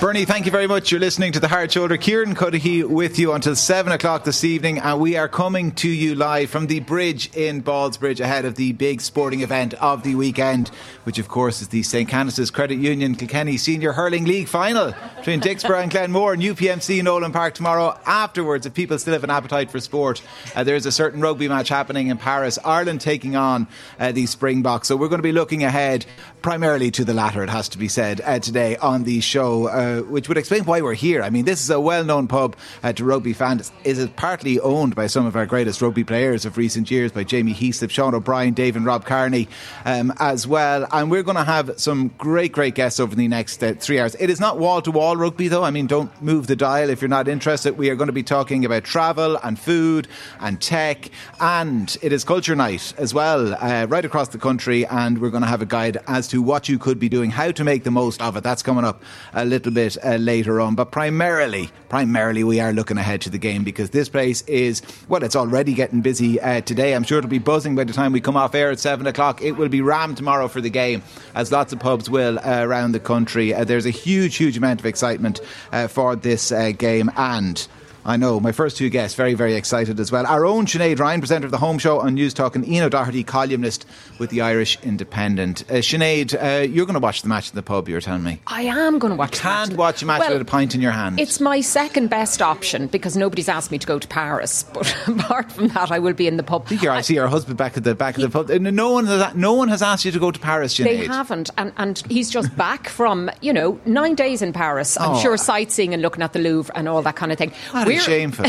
[0.00, 0.90] Bernie, thank you very much.
[0.90, 1.96] You're listening to The Hard Shoulder.
[1.96, 6.16] Kieran Cuddihy with you until 7 o'clock this evening, and we are coming to you
[6.16, 10.68] live from the bridge in Ballsbridge ahead of the big sporting event of the weekend,
[11.04, 12.08] which, of course, is the St.
[12.08, 17.32] Canice's Credit Union Kilkenny Senior Hurling League final between Dicksboro and Glenmore and UPMC Nolan
[17.32, 17.96] Park tomorrow.
[18.04, 20.22] Afterwards, if people still have an appetite for sport,
[20.56, 22.58] uh, there's a certain rugby match happening in Paris.
[22.64, 23.68] Ireland taking on
[24.00, 24.88] uh, the Springboks.
[24.88, 26.04] So we're going to be looking ahead
[26.42, 29.66] primarily to the latter, it has to be said, uh, today on the show.
[29.84, 31.22] Uh, which would explain why we're here.
[31.22, 33.70] I mean, this is a well-known pub uh, to rugby fans.
[33.84, 37.22] Is it partly owned by some of our greatest rugby players of recent years, by
[37.22, 39.46] Jamie Heaslip, Sean O'Brien, Dave, and Rob Kearney,
[39.84, 40.86] um, as well.
[40.90, 44.16] And we're going to have some great, great guests over the next uh, three hours.
[44.18, 45.64] It is not wall-to-wall rugby, though.
[45.64, 47.76] I mean, don't move the dial if you're not interested.
[47.76, 50.08] We are going to be talking about travel and food
[50.40, 54.86] and tech, and it is culture night as well, uh, right across the country.
[54.86, 57.50] And we're going to have a guide as to what you could be doing, how
[57.50, 58.42] to make the most of it.
[58.42, 59.02] That's coming up
[59.34, 60.74] a little bit uh, later on.
[60.74, 65.22] But primarily, primarily, we are looking ahead to the game because this place is, well,
[65.22, 66.94] it's already getting busy uh, today.
[66.94, 69.42] I'm sure it'll be buzzing by the time we come off air at 7 o'clock.
[69.42, 71.02] It will be rammed tomorrow for the game,
[71.34, 73.52] as lots of pubs will uh, around the country.
[73.52, 75.40] Uh, there's a huge, huge amount of excitement
[75.72, 77.68] uh, for this uh, game and
[78.04, 78.38] I know.
[78.38, 80.26] My first two guests, very, very excited as well.
[80.26, 83.86] Our own Sinead Ryan, presenter of the Home Show on Newstalk, and Ian O'Doherty, columnist
[84.18, 85.62] with the Irish Independent.
[85.70, 88.40] Uh, Sinead, uh, you're going to watch the match in the pub, you're telling me.
[88.46, 90.92] I am going to watch Can't watch a match well, with a pint in your
[90.92, 91.18] hand.
[91.18, 94.64] It's my second best option because nobody's asked me to go to Paris.
[94.74, 96.66] But apart from that, I will be in the pub.
[96.70, 98.60] I, I see your husband back at the back he, of the pub.
[98.60, 100.84] No one, has, no one has asked you to go to Paris, Sinead.
[100.84, 101.50] They haven't.
[101.56, 104.98] And, and he's just back from, you know, nine days in Paris.
[104.98, 105.20] I'm oh.
[105.20, 107.52] sure sightseeing and looking at the Louvre and all that kind of thing.
[107.94, 108.46] We're, shameful.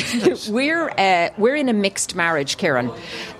[0.53, 2.91] we're uh, we're in a mixed marriage, Kieran.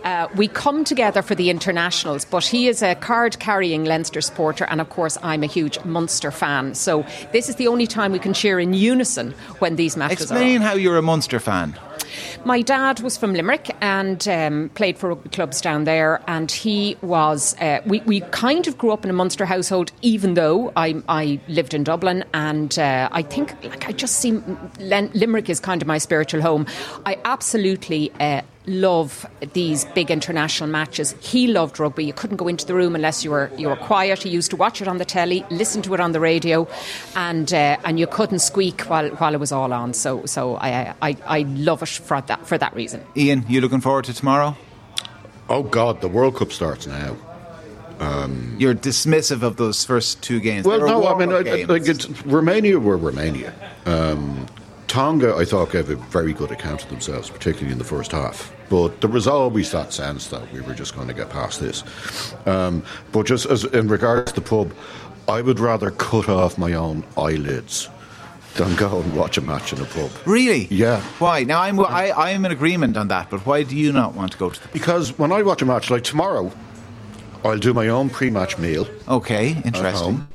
[0.03, 4.81] Uh, we come together for the internationals, but he is a card-carrying Leinster supporter, and
[4.81, 6.75] of course, I'm a huge Munster fan.
[6.75, 10.38] So this is the only time we can cheer in unison when these matches Explain
[10.38, 10.44] are.
[10.44, 11.78] Explain how you're a Munster fan.
[12.44, 16.98] My dad was from Limerick and um, played for rugby clubs down there, and he
[17.02, 17.56] was.
[17.59, 21.40] Uh, we, we kind of grew up in a Munster household, even though I, I
[21.48, 24.42] lived in Dublin, and uh, I think like I just see
[24.80, 26.66] Limerick is kind of my spiritual home.
[27.06, 31.16] I absolutely uh, love these big international matches.
[31.20, 32.06] He loved rugby.
[32.06, 34.24] You couldn't go into the room unless you were you were quiet.
[34.24, 36.68] He used to watch it on the telly, listen to it on the radio,
[37.16, 39.94] and uh, and you couldn't squeak while while it was all on.
[39.94, 43.03] So so I I, I love it for that for that reason.
[43.16, 44.56] Ian, you looking forward to tomorrow?
[45.50, 47.16] Oh God, the World Cup starts now.
[48.00, 50.66] Um, You're dismissive of those first two games.
[50.66, 51.84] Well, no, I mean, I, like
[52.26, 53.53] Romania were Romania.
[53.86, 54.47] Um,
[54.95, 58.56] Tonga, I thought, gave a very good account of themselves, particularly in the first half.
[58.69, 61.83] But there was always that sense that we were just going to get past this.
[62.45, 64.72] Um, but just as in regards to the pub,
[65.28, 67.89] I would rather cut off my own eyelids
[68.53, 70.11] than go and watch a match in a pub.
[70.25, 70.67] Really?
[70.72, 71.01] Yeah.
[71.19, 71.44] Why?
[71.44, 74.38] Now I'm I, I'm in agreement on that, but why do you not want to
[74.38, 74.67] go to the?
[74.69, 74.73] Pub?
[74.73, 76.53] Because when I watch a match like tomorrow,
[77.44, 78.88] I'll do my own pre-match meal.
[79.09, 80.25] Okay, interesting.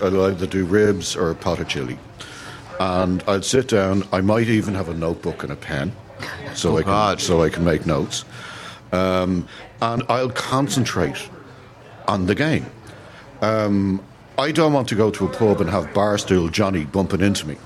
[0.00, 1.98] I'll either do ribs or a pot of chili
[2.80, 4.04] and I'd sit down.
[4.12, 5.92] I might even have a notebook and a pen,
[6.54, 7.20] so oh I can God.
[7.20, 8.24] so I can make notes,
[8.92, 9.48] um,
[9.80, 11.28] and I'll concentrate
[12.08, 12.66] on the game.
[13.42, 14.02] Um,
[14.38, 17.56] I don't want to go to a pub and have Barstool Johnny bumping into me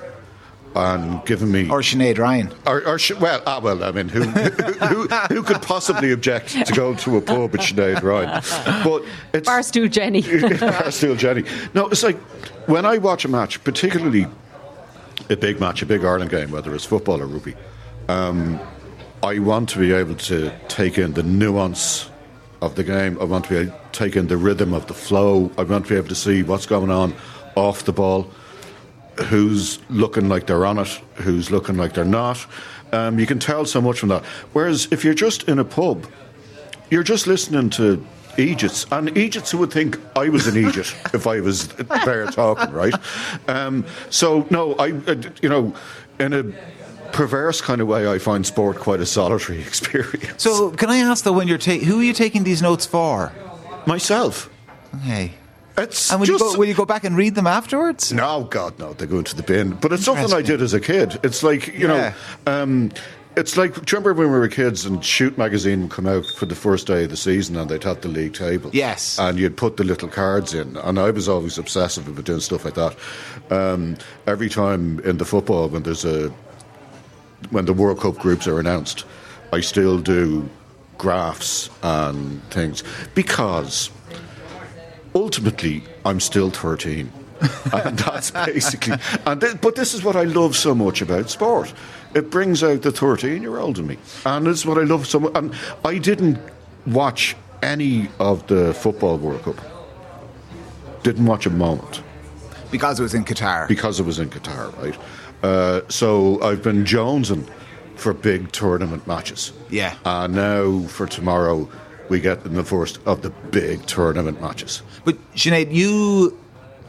[0.77, 5.09] and giving me or Sinead Ryan or, or well ah well I mean who, who,
[5.09, 8.41] who could possibly object to go to a pub with Sinead Ryan
[8.85, 11.43] but it's Barstool Jenny Barstool Jenny
[11.75, 12.17] no it's like
[12.69, 14.27] when I watch a match particularly
[15.29, 17.55] a big match, a big Ireland game, whether it's football or rugby,
[18.09, 18.61] um,
[19.23, 22.11] I want to be able to take in the nuance
[22.63, 23.19] of the game.
[23.21, 25.51] I want to be able to take in the rhythm of the flow.
[25.59, 27.15] I want to be able to see what's going on
[27.55, 28.31] off the ball,
[29.25, 32.45] who's looking like they're on it, who's looking like they're not.
[32.93, 34.25] Um, you can tell so much from that.
[34.53, 36.07] Whereas if you're just in a pub,
[36.91, 38.05] you're just listening to
[38.39, 41.69] Egypts, and Egypts would think I was an Egypt if I was
[42.05, 42.95] there talking, right?
[43.49, 45.75] Um, so no, I, uh, you know,
[46.19, 46.45] in a
[47.13, 50.43] perverse kind of way, I find sport quite a solitary experience.
[50.43, 53.33] So, can I ask though, when you're ta- who are you taking these notes for?
[53.87, 54.51] Myself.
[54.97, 55.33] Okay.
[55.79, 58.13] It's and will, just, you go, will you go back and read them afterwards?
[58.13, 58.93] No, God, no.
[58.93, 59.71] They go into the bin.
[59.71, 61.19] But it's something I did as a kid.
[61.23, 62.15] It's like you yeah.
[62.47, 62.93] know, um,
[63.37, 66.27] it's like, do you remember when we were kids and Shoot magazine would come out
[66.27, 68.71] for the first day of the season and they'd have the league table?
[68.73, 69.19] Yes.
[69.19, 70.77] And you'd put the little cards in.
[70.79, 72.97] And I was always obsessive about doing stuff like that.
[73.51, 73.97] Um,
[74.27, 76.33] every time in the football, when there's a
[77.51, 79.05] when the World Cup groups are announced,
[79.53, 80.49] I still do
[80.99, 82.85] graphs and things
[83.15, 83.91] because
[85.15, 87.11] ultimately I'm still 13.
[87.73, 88.99] and that's basically.
[89.25, 91.73] And th- but this is what I love so much about sport.
[92.15, 93.99] It brings out the 13 year old in me.
[94.27, 95.33] And it's what I love so much.
[95.35, 95.55] And
[95.85, 96.39] I didn't
[96.87, 99.61] watch any of the Football World Cup.
[101.03, 102.03] Didn't watch a moment
[102.71, 103.69] Because it was in Qatar.
[103.69, 104.99] because it was in Qatar, right?
[105.43, 107.49] Uh, so I've been jonesing
[107.97, 109.53] for big tournament matches.
[109.71, 109.95] Yeah.
[110.05, 111.69] And now for tomorrow,
[112.09, 114.83] we get in the first of the big tournament matches.
[115.05, 116.37] But Sinead, you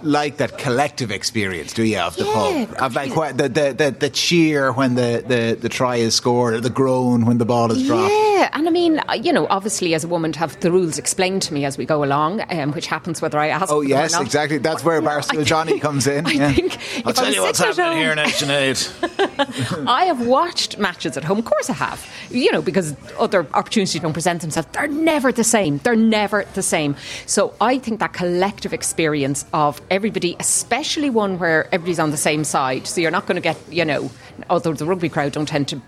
[0.04, 2.82] like that collective experience, do you, of the Yeah, pub?
[2.82, 6.54] Of like what, the, the, the, the cheer when the, the, the try is scored,
[6.54, 8.12] or the groan when the ball is dropped.
[8.12, 10.98] Yeah, and I mean, uh, you know, obviously as a woman to have the rules
[10.98, 13.72] explained to me as we go along, um, which happens whether I ask.
[13.72, 14.58] Oh yes, exactly.
[14.58, 16.26] That's where I Johnny comes in.
[16.26, 16.52] I yeah.
[16.52, 19.88] think I'll tell you what's happening home- here now, Sinead.
[19.88, 21.40] I have watched matches at home.
[21.40, 22.08] Of course, I have.
[22.30, 24.68] You know, because other opportunities don't present themselves.
[24.72, 25.78] They're never the same.
[25.80, 26.96] They're never the same.
[27.26, 32.44] So I think that collective experience of everybody, especially one where everybody's on the same
[32.44, 32.88] side.
[32.88, 34.10] So you're not going to get, you know,
[34.50, 35.82] although the rugby crowd don't tend to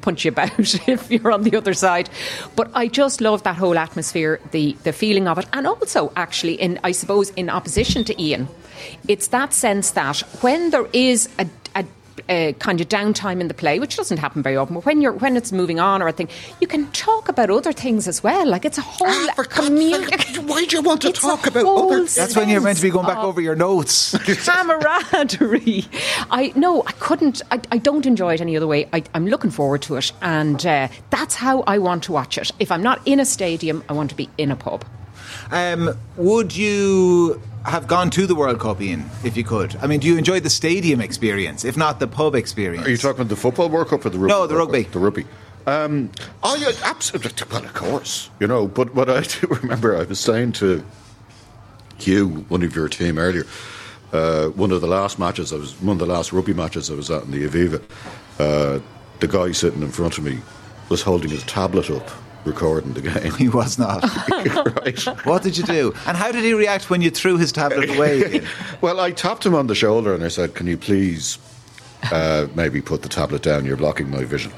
[0.00, 0.58] punch you about
[0.88, 2.08] if you're on the other side.
[2.56, 6.54] But I just love that whole atmosphere, the the feeling of it, and also actually
[6.54, 8.48] in I suppose in opposition to Ian,
[9.08, 11.46] it's that sense that when there is a,
[12.28, 14.74] uh, kind of downtime in the play, which doesn't happen very often.
[14.74, 16.28] But when you're when it's moving on or a thing,
[16.60, 18.46] you can talk about other things as well.
[18.46, 20.40] Like it's a whole Ah, for community.
[20.40, 22.82] why do you want to It's talk about whole other- That's when you're meant to
[22.82, 24.14] be going back over your notes.
[24.46, 25.86] camaraderie.
[26.30, 27.42] I no, I couldn't.
[27.50, 28.88] I, I don't enjoy it any other way.
[28.92, 32.50] I, I'm looking forward to it, and uh, that's how I want to watch it.
[32.58, 34.84] If I'm not in a stadium, I want to be in a pub.
[35.50, 39.76] Um, would you have gone to the World Cup, Ian, if you could?
[39.76, 42.86] I mean, do you enjoy the stadium experience, if not the pub experience?
[42.86, 44.32] Are you talking about the football World Cup or the rugby?
[44.32, 44.82] No, the rugby.
[44.84, 45.26] The rugby.
[45.66, 46.10] Um,
[46.42, 47.46] oh, yeah, absolutely.
[47.50, 48.66] Well, of course, you know.
[48.66, 50.84] But what I do remember, I was saying to
[52.00, 53.44] you, one of your team earlier,
[54.12, 56.94] uh, one of the last matches, I was one of the last rugby matches I
[56.94, 57.82] was at in the Aviva.
[58.38, 58.80] Uh,
[59.20, 60.38] the guy sitting in front of me
[60.88, 62.08] was holding his tablet up,
[62.44, 63.32] recording the game.
[63.38, 64.02] He was not.
[64.30, 65.00] right.
[65.26, 65.94] what did you do?
[66.06, 68.42] And how did he react when you threw his tablet away?
[68.80, 71.38] Well, I tapped him on the shoulder and I said, "Can you please
[72.12, 73.64] uh, maybe put the tablet down?
[73.64, 74.52] You're blocking my vision."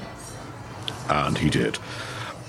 [1.09, 1.79] And he did.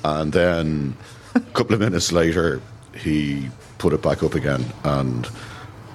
[0.04, 0.94] And then
[1.34, 2.60] a couple of minutes later,
[2.94, 5.26] he put it back up again, and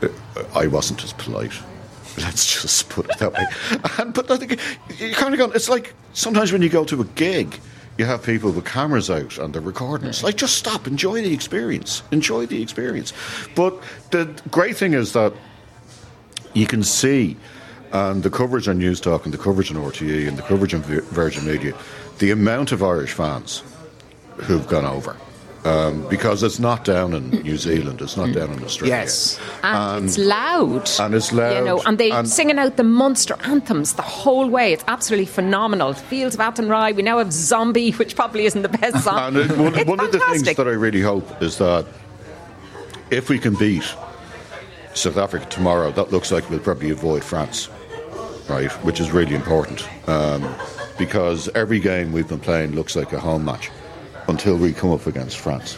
[0.01, 0.07] uh,
[0.55, 1.53] I wasn't as polite.
[2.17, 3.45] Let's just put it that way.
[3.99, 4.59] And, but I think
[4.99, 5.51] you kind of go.
[5.51, 7.59] It's like sometimes when you go to a gig.
[7.97, 10.07] You have people with cameras out and they're recording.
[10.07, 13.11] It's like just stop, enjoy the experience, enjoy the experience.
[13.55, 15.33] But the great thing is that
[16.53, 17.37] you can see,
[17.91, 21.45] and the coverage on Newstalk and the coverage on RTE and the coverage on Virgin
[21.45, 21.73] Media,
[22.19, 23.63] the amount of Irish fans
[24.37, 25.17] who've gone over.
[25.67, 28.95] Um, because it's not down in New Zealand, it's not down in Australia.
[28.95, 29.37] Yes.
[29.63, 30.89] And, it's loud.
[30.99, 34.47] and it's loud, You know, and they and- singing out the Munster anthems the whole
[34.49, 34.71] way.
[34.71, 35.93] It's absolutely phenomenal.
[35.93, 36.93] Fields of Athenry.
[36.95, 39.19] We now have Zombie, which probably isn't the best song.
[39.19, 41.85] And it, one, It's one of the things that I really hope is that
[43.11, 43.83] if we can beat
[44.93, 47.69] South Africa tomorrow, that looks like we'll probably avoid France,
[48.49, 48.71] right?
[48.85, 50.47] Which is really important um,
[50.97, 53.69] because every game we've been playing looks like a home match
[54.27, 55.77] until we come up against France.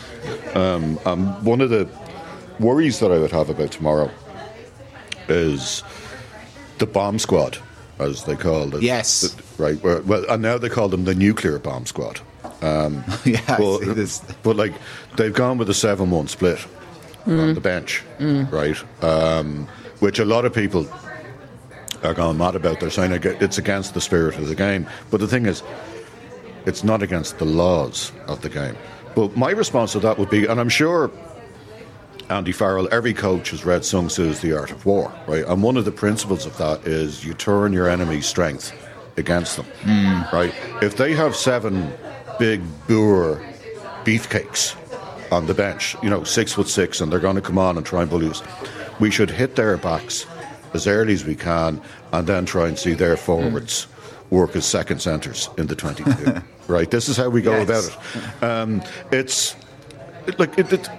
[0.56, 1.88] Um, and one of the
[2.60, 4.10] worries that I would have about tomorrow
[5.28, 5.84] is
[6.80, 7.58] the bomb squad,
[8.00, 8.82] as they call it.
[8.82, 9.36] Yes.
[9.58, 9.82] Right.
[9.84, 12.20] Well, and now they call them the nuclear bomb squad.
[13.26, 14.74] yeah, I But, but like
[15.16, 16.66] they've gone with a seven-one split
[17.26, 18.78] on the bench, right?
[19.04, 19.68] Um,
[20.00, 20.88] which a lot of people
[22.04, 22.80] are going mad about.
[22.80, 24.88] They're saying it's against the spirit of the game.
[25.12, 25.62] But the thing is,
[26.70, 28.78] it's not against the laws of the game.
[29.16, 31.12] But my response to that would be, and I'm sure
[32.30, 35.44] Andy Farrell, every coach has read Sun Tzu's The Art of War, right?
[35.46, 38.72] And one of the principles of that is you turn your enemy's strength
[39.18, 40.22] against them, hmm.
[40.34, 40.54] right?
[40.82, 41.92] If they have seven
[42.38, 43.44] big boer
[44.06, 44.76] beefcakes
[45.32, 47.86] on the bench, you know, six foot six, and they're going to come on and
[47.86, 48.44] try and bully us,
[49.00, 50.28] we should hit their backs
[50.76, 51.82] as early as we can
[52.14, 54.36] and then try and see their forwards hmm.
[54.36, 56.44] work as second centres in the 22.
[56.70, 56.90] right?
[56.90, 57.90] This is how we go Yes.
[57.90, 58.44] about it.
[58.44, 59.56] Um, it's
[60.38, 60.90] like it, it,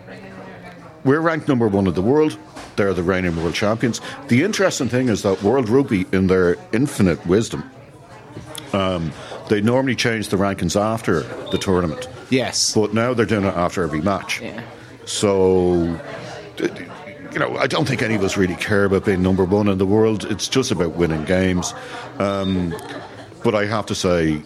[1.05, 2.37] we're ranked number one in the world.
[2.77, 4.01] They're the reigning world champions.
[4.29, 7.71] The interesting thing is that World Rugby, in their infinite wisdom,
[8.73, 9.13] um,
[9.49, 12.09] they normally change the rankings after the tournament.
[12.31, 12.75] Yes.
[12.75, 14.41] But now they're doing it after every match.
[14.41, 14.63] Yeah.
[15.05, 16.01] So,
[17.33, 19.79] you know, I don't think any of us really care about being number one in
[19.79, 20.25] the world.
[20.31, 21.75] It's just about winning games.
[22.19, 22.75] Um,
[23.43, 24.41] but I have to say,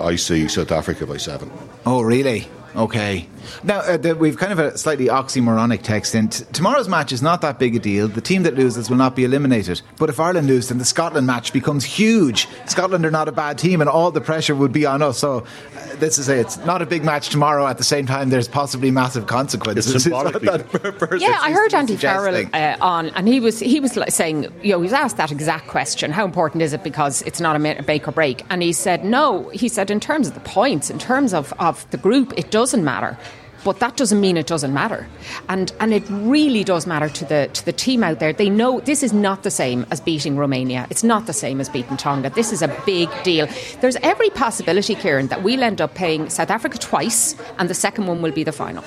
[0.00, 1.50] I see South Africa by seven.
[1.86, 2.48] Oh, really?
[2.76, 3.26] Okay.
[3.64, 6.28] Now, uh, the, we've kind of a slightly oxymoronic text in.
[6.28, 8.06] T- tomorrow's match is not that big a deal.
[8.06, 9.80] The team that loses will not be eliminated.
[9.98, 12.46] But if Ireland lose, then the Scotland match becomes huge.
[12.66, 15.18] Scotland are not a bad team, and all the pressure would be on us.
[15.18, 15.38] So,
[15.76, 17.66] uh, this is a, it's not a big match tomorrow.
[17.66, 19.94] At the same time, there's possibly massive consequences.
[19.94, 20.46] It's symbolically-
[21.20, 24.72] Yeah, I heard Andy Farrell uh, on, and he was he was like saying, you
[24.72, 27.58] know, he was asked that exact question: How important is it because it's not a
[27.58, 28.44] ma- make or break?
[28.50, 29.48] And he said, No.
[29.48, 32.84] He said, in terms of the points, in terms of, of the group, it doesn't
[32.84, 33.16] matter.
[33.62, 35.06] But that doesn't mean it doesn't matter,
[35.48, 38.32] and and it really does matter to the to the team out there.
[38.32, 40.86] They know this is not the same as beating Romania.
[40.92, 42.30] It's not the same as beating Tonga.
[42.30, 43.46] This is a big deal.
[43.82, 48.06] There's every possibility, Kieran, that we'll end up paying South Africa twice, and the second
[48.06, 48.84] one will be the final.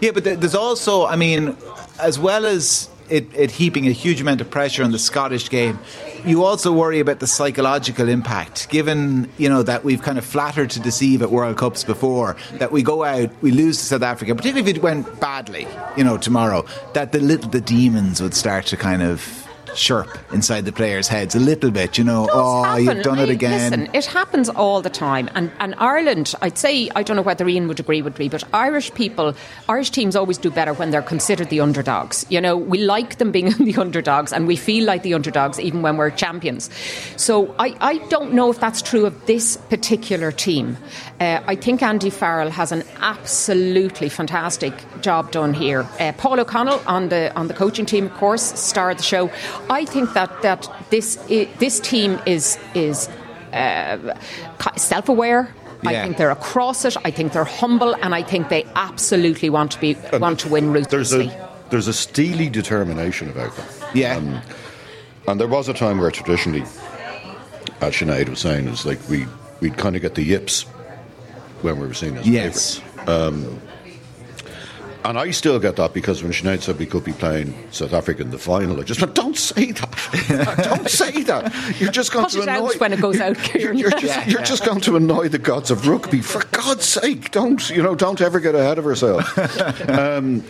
[0.00, 1.54] Yeah, but there's also, I mean,
[2.00, 5.78] as well as it, it heaping a huge amount of pressure on the Scottish game,
[6.24, 8.68] you also worry about the psychological impact.
[8.68, 12.72] Given you know that we've kind of flattered to deceive at World Cups before, that
[12.72, 16.18] we go out, we lose to South Africa, particularly if it went badly, you know,
[16.18, 19.45] tomorrow, that the little the demons would start to kind of
[19.76, 21.98] chirp inside the players' heads a little bit.
[21.98, 22.84] You know, oh, happen.
[22.84, 23.70] you've done it again.
[23.70, 25.28] Listen, it happens all the time.
[25.34, 28.42] And, and Ireland, I'd say, I don't know whether Ian would agree with me, but
[28.52, 29.34] Irish people,
[29.68, 32.26] Irish teams always do better when they're considered the underdogs.
[32.28, 35.82] You know, we like them being the underdogs and we feel like the underdogs even
[35.82, 36.70] when we're champions.
[37.16, 40.76] So I, I don't know if that's true of this particular team.
[41.20, 45.86] Uh, I think Andy Farrell has an absolutely fantastic job done here.
[45.98, 49.30] Uh, Paul O'Connell on the on the coaching team, of course, star of the show.
[49.70, 51.16] I think that that this
[51.58, 53.08] this team is is
[53.52, 54.14] uh,
[54.76, 55.54] self aware.
[55.84, 56.96] I think they're across it.
[57.04, 60.72] I think they're humble, and I think they absolutely want to be want to win
[60.72, 61.28] There's ruthlessly.
[61.28, 63.66] a there's a steely determination about them.
[63.94, 64.42] yeah.
[65.28, 66.62] And there was a time where traditionally,
[67.80, 69.26] as Sinead was saying, it's like we
[69.60, 70.62] we'd kind of get the yips
[71.62, 72.78] when we were seen as yes.
[72.78, 73.62] favourites.
[75.06, 78.22] And I still get that because when Sinead said we could be playing South Africa
[78.22, 80.58] in the final, I just went, "Don't say that!
[80.64, 81.54] Don't say that!
[81.80, 84.40] You're just going Cut to annoy when it goes out, You're, you're just, Yeah, you're
[84.40, 84.44] yeah.
[84.44, 86.22] just going to annoy the gods of rugby.
[86.22, 87.94] For God's sake, don't you know?
[87.94, 89.26] Don't ever get ahead of ourselves.
[89.88, 90.42] um,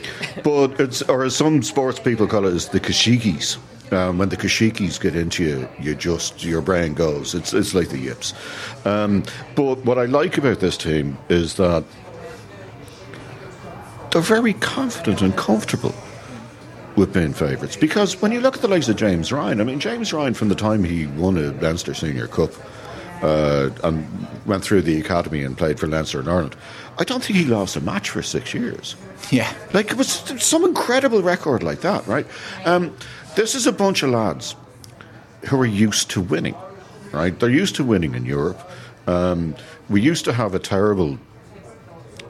[0.42, 3.58] but it's or as some sports people call it, is the kashikis.
[3.92, 7.34] Um, when the kashikis get into you, you just your brain goes.
[7.34, 8.32] It's it's like the yips.
[8.86, 9.22] Um,
[9.54, 11.84] but what I like about this team is that
[14.16, 15.94] they're very confident and comfortable
[16.96, 17.76] with being favourites.
[17.76, 20.48] Because when you look at the likes of James Ryan, I mean, James Ryan, from
[20.48, 22.50] the time he won a Leinster Senior Cup
[23.22, 24.08] uh, and
[24.46, 26.56] went through the academy and played for Leinster in Ireland,
[26.98, 28.96] I don't think he lost a match for six years.
[29.30, 29.52] Yeah.
[29.74, 30.08] Like, it was
[30.42, 32.26] some incredible record like that, right?
[32.64, 32.96] Um,
[33.34, 34.56] this is a bunch of lads
[35.44, 36.56] who are used to winning,
[37.12, 37.38] right?
[37.38, 38.66] They're used to winning in Europe.
[39.06, 39.54] Um,
[39.90, 41.18] we used to have a terrible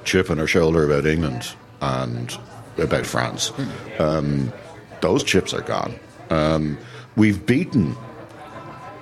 [0.03, 2.37] chip on our shoulder about England and
[2.79, 3.53] about France.
[3.99, 4.53] Um,
[5.01, 5.95] those chips are gone.
[6.31, 6.79] Um,
[7.17, 7.97] we've beaten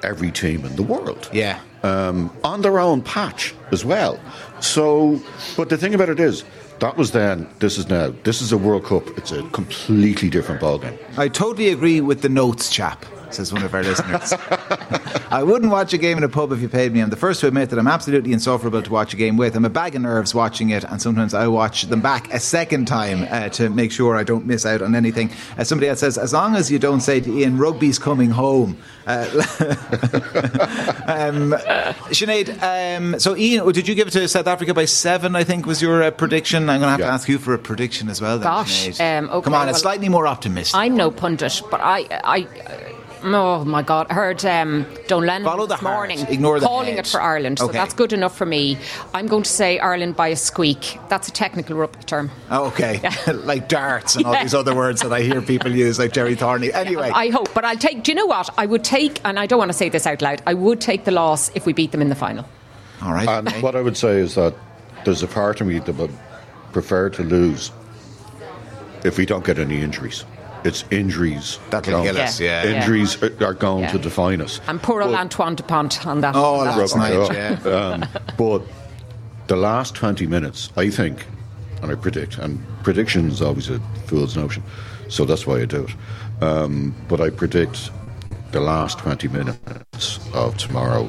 [0.03, 1.59] every team in the world Yeah.
[1.83, 4.21] um, on their own patch as well.
[4.61, 5.21] So,
[5.57, 6.45] but the thing about it is,
[6.81, 8.13] that was then, this is now.
[8.25, 9.07] This is a World Cup.
[9.17, 10.99] It's a completely different ballgame.
[11.17, 14.33] I totally agree with the notes chap, says one of our listeners.
[15.31, 17.01] I wouldn't watch a game in a pub if you paid me.
[17.01, 19.57] I'm the first to admit that I'm absolutely insufferable to watch a game with.
[19.57, 22.87] I'm a bag of nerves watching it, and sometimes I watch them back a second
[22.87, 25.31] time uh, to make sure I don't miss out on anything.
[25.57, 28.77] As somebody else says, as long as you don't say to Ian, rugby's coming home.
[29.07, 29.27] Uh,
[31.07, 31.53] um,
[32.11, 35.35] Sinead, um, so Ian, did you give it to South Africa by seven?
[35.37, 36.71] I think was your uh, prediction.
[36.71, 38.39] I'm going to have to ask you for a prediction as well.
[38.39, 40.79] Then, Gosh, um, okay, come on, it's slightly more optimistic.
[40.79, 42.94] I'm no pundit, but I, I,
[43.25, 46.67] oh my God, I heard um, Donal Lenihan Follow the this heart, morning ignore the
[46.67, 46.99] calling head.
[47.01, 48.77] it for Ireland, so that's good enough for me.
[49.15, 50.99] I'm going to say Ireland by a squeak.
[51.09, 52.31] That's a technical rugby term.
[52.51, 53.01] Okay,
[53.33, 54.43] like darts and all Yeah.
[54.43, 56.71] these other words that I hear people use, like Jerry Thorney.
[56.75, 58.03] Anyway, I hope, but I'll take.
[58.03, 58.51] Do you know what?
[58.59, 60.43] I would take, and I don't want to say this out loud.
[60.47, 62.45] I would take the loss if we beat them in the final.
[63.03, 63.29] all right.
[63.29, 64.55] And what I would say is that
[65.05, 66.13] there's a part of me that would
[66.73, 67.71] prefer to lose
[69.05, 70.25] if we don't get any injuries.
[70.65, 71.59] It's injuries.
[71.71, 72.65] That'll going- kill us, yeah.
[72.65, 72.77] Yeah.
[72.81, 73.93] Injuries are- are going Yeah.
[73.93, 74.61] to define us.
[74.67, 76.35] And poor old But- Antoine Dupont on that.
[76.35, 77.31] Oh, on that that's nice.
[77.33, 77.57] Yeah.
[77.65, 77.71] Yeah.
[77.75, 78.05] um,
[78.39, 78.63] but
[79.47, 81.27] the last 20 minutes, I think,
[81.83, 84.63] and I predict, and prediction is always a fool's notion,
[85.09, 86.43] so that's why I do it.
[86.45, 87.91] Um, but I predict
[88.53, 91.09] the last 20 minutes of tomorrow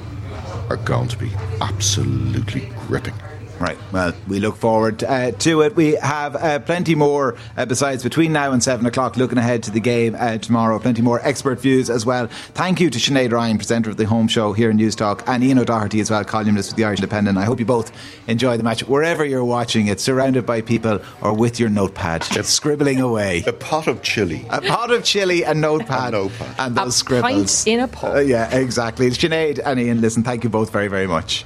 [0.70, 1.32] are going to be
[1.62, 3.14] absolutely gripping.
[3.60, 3.78] Right.
[3.92, 5.76] Well, we look forward uh, to it.
[5.76, 9.16] We have uh, plenty more uh, besides between now and seven o'clock.
[9.18, 10.78] Looking ahead to the game uh, tomorrow.
[10.80, 12.28] Plenty more expert views as well.
[12.54, 15.60] Thank you to Sinead Ryan, presenter of the home show here in Newstalk, and Ian
[15.60, 17.38] O'Doherty as well, columnist with the Irish Independent.
[17.38, 17.92] I hope you both
[18.28, 22.52] enjoy the match wherever you're watching it, surrounded by people or with your notepad, just
[22.54, 23.44] scribbling away.
[23.48, 24.46] A pot of chili.
[24.50, 26.56] A pot of chili and notepad, A notepad.
[26.60, 28.16] and those A scribbles pint in a pot.
[28.16, 29.10] Uh, yeah, exactly.
[29.12, 30.24] Sinead and Ian, listen.
[30.24, 31.46] Thank you both very, very much.